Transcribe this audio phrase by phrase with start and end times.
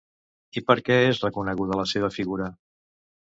[0.61, 2.49] I per què és reconeguda la seva figura?